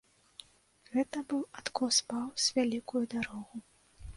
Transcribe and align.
Гэта 0.95 1.21
быў 1.33 1.43
адкос 1.61 1.95
паўз 2.13 2.49
вялікую 2.57 3.05
дарогу. 3.13 3.63